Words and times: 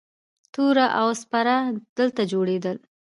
توره 0.53 0.87
او 1.01 1.07
سپر 1.21 1.47
دلته 1.97 2.21
جوړیدل 2.31 2.77